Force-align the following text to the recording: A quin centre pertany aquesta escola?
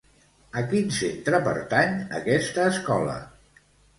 A 0.59 0.63
quin 0.71 0.87
centre 0.99 1.41
pertany 1.49 1.93
aquesta 2.21 2.65
escola? 2.73 3.21